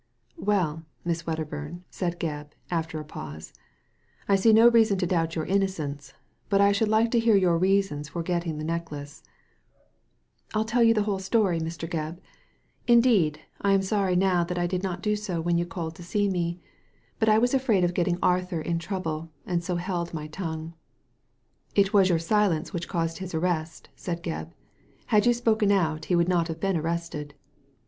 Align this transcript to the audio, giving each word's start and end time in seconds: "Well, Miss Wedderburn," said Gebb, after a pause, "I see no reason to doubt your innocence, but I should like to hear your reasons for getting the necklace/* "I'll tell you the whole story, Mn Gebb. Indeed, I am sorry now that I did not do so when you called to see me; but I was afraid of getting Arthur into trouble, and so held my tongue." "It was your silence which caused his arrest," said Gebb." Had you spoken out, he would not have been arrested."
"Well, 0.39 0.83
Miss 1.05 1.27
Wedderburn," 1.27 1.83
said 1.91 2.19
Gebb, 2.19 2.53
after 2.71 2.99
a 2.99 3.03
pause, 3.05 3.53
"I 4.27 4.35
see 4.35 4.51
no 4.51 4.67
reason 4.67 4.97
to 4.97 5.05
doubt 5.05 5.35
your 5.35 5.45
innocence, 5.45 6.13
but 6.49 6.59
I 6.59 6.71
should 6.71 6.87
like 6.87 7.11
to 7.11 7.19
hear 7.19 7.35
your 7.35 7.55
reasons 7.59 8.09
for 8.09 8.23
getting 8.23 8.57
the 8.57 8.63
necklace/* 8.63 9.21
"I'll 10.55 10.65
tell 10.65 10.81
you 10.81 10.95
the 10.95 11.03
whole 11.03 11.19
story, 11.19 11.59
Mn 11.59 11.69
Gebb. 11.69 12.17
Indeed, 12.87 13.41
I 13.61 13.73
am 13.73 13.83
sorry 13.83 14.15
now 14.15 14.43
that 14.43 14.57
I 14.57 14.65
did 14.65 14.81
not 14.81 15.03
do 15.03 15.15
so 15.15 15.39
when 15.39 15.59
you 15.59 15.67
called 15.67 15.93
to 15.97 16.03
see 16.03 16.27
me; 16.27 16.59
but 17.19 17.29
I 17.29 17.37
was 17.37 17.53
afraid 17.53 17.83
of 17.83 17.93
getting 17.93 18.17
Arthur 18.23 18.59
into 18.59 18.87
trouble, 18.87 19.29
and 19.45 19.63
so 19.63 19.75
held 19.75 20.15
my 20.15 20.25
tongue." 20.25 20.73
"It 21.75 21.93
was 21.93 22.09
your 22.09 22.17
silence 22.17 22.73
which 22.73 22.87
caused 22.89 23.19
his 23.19 23.35
arrest," 23.35 23.89
said 23.95 24.23
Gebb." 24.23 24.51
Had 25.13 25.27
you 25.27 25.33
spoken 25.35 25.71
out, 25.71 26.05
he 26.05 26.15
would 26.15 26.27
not 26.27 26.47
have 26.47 26.59
been 26.59 26.75
arrested." 26.77 27.35